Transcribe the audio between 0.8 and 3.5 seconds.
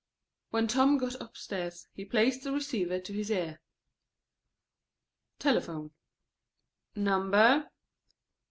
got upstairs, he placed the receiver to his